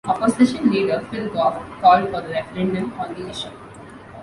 [0.07, 3.51] Opposition Leader Phil Goff called for a referendum on the issue.